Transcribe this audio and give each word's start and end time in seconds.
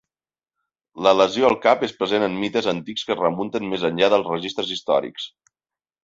La 1.07 1.11
lesió 1.17 1.49
al 1.49 1.57
cap 1.65 1.83
és 1.87 1.91
present 1.99 2.25
en 2.27 2.39
mites 2.43 2.69
antics 2.73 3.03
que 3.09 3.13
es 3.15 3.19
remunten 3.19 3.67
més 3.73 3.85
enllà 3.91 4.09
dels 4.15 4.31
registres 4.31 4.73
històrics. 4.77 5.29